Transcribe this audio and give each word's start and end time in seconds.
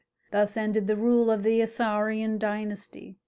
Thus 0.31 0.57
ended 0.57 0.87
the 0.87 0.95
rule 0.95 1.29
of 1.29 1.43
the 1.43 1.59
Isaurian 1.61 2.39
dynasty. 2.39 3.17